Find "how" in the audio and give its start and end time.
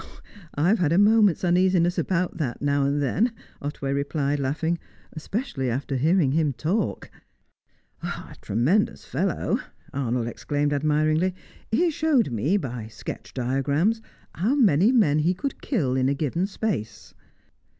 14.33-14.55